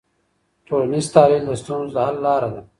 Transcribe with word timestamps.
ټولنیز 0.67 1.05
تحلیل 1.15 1.43
د 1.47 1.51
ستونزو 1.61 1.93
د 1.95 1.97
حل 2.07 2.17
لاره 2.25 2.49
ده. 2.53 2.61